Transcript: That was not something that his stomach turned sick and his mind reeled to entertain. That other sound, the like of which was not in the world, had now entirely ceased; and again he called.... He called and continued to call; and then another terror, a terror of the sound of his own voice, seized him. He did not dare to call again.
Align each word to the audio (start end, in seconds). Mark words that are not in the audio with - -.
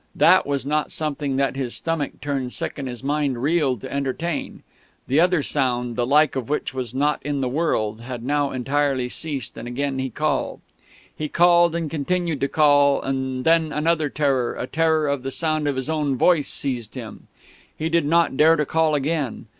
That 0.15 0.47
was 0.47 0.65
not 0.65 0.91
something 0.91 1.35
that 1.35 1.55
his 1.55 1.75
stomach 1.75 2.21
turned 2.21 2.53
sick 2.53 2.79
and 2.79 2.87
his 2.87 3.03
mind 3.03 3.43
reeled 3.43 3.81
to 3.81 3.93
entertain. 3.93 4.63
That 5.07 5.19
other 5.21 5.43
sound, 5.43 5.95
the 5.95 6.07
like 6.07 6.35
of 6.35 6.49
which 6.49 6.73
was 6.73 6.95
not 6.95 7.21
in 7.21 7.41
the 7.41 7.47
world, 7.47 8.01
had 8.01 8.23
now 8.23 8.49
entirely 8.49 9.09
ceased; 9.09 9.55
and 9.59 9.67
again 9.67 9.99
he 9.99 10.09
called.... 10.09 10.61
He 11.15 11.29
called 11.29 11.75
and 11.75 11.87
continued 11.87 12.39
to 12.41 12.47
call; 12.47 12.99
and 13.03 13.45
then 13.45 13.71
another 13.71 14.09
terror, 14.09 14.55
a 14.55 14.65
terror 14.65 15.07
of 15.07 15.21
the 15.21 15.29
sound 15.29 15.67
of 15.67 15.75
his 15.75 15.87
own 15.87 16.17
voice, 16.17 16.49
seized 16.49 16.95
him. 16.95 17.27
He 17.77 17.87
did 17.87 18.07
not 18.07 18.35
dare 18.35 18.55
to 18.55 18.65
call 18.65 18.95
again. 18.95 19.45